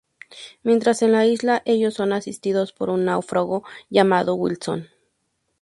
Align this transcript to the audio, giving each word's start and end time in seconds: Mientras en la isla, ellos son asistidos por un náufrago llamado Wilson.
Mientras 0.63 1.03
en 1.03 1.11
la 1.11 1.27
isla, 1.27 1.61
ellos 1.63 1.93
son 1.93 2.11
asistidos 2.11 2.73
por 2.73 2.89
un 2.89 3.05
náufrago 3.05 3.61
llamado 3.91 4.33
Wilson. 4.33 4.87